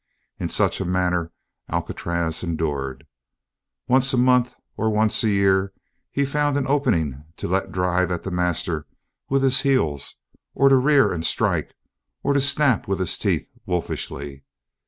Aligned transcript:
In 0.39 0.49
such 0.49 0.81
a 0.81 0.83
manner 0.83 1.31
Alcatraz 1.69 2.41
endured. 2.41 3.05
Once 3.87 4.11
a 4.15 4.17
month, 4.17 4.55
or 4.75 4.89
once 4.89 5.23
a 5.23 5.29
year, 5.29 5.73
he 6.09 6.25
found 6.25 6.57
an 6.57 6.65
opening 6.67 7.25
to 7.37 7.47
let 7.47 7.71
drive 7.71 8.11
at 8.11 8.23
the 8.23 8.31
master 8.31 8.87
with 9.29 9.43
his 9.43 9.61
heels, 9.61 10.15
or 10.55 10.69
to 10.69 10.77
rear 10.77 11.11
and 11.13 11.23
strike, 11.23 11.75
or 12.23 12.33
to 12.33 12.41
snap 12.41 12.87
with 12.87 12.97
his 12.97 13.15
teeth 13.19 13.47
wolfishly. 13.67 14.43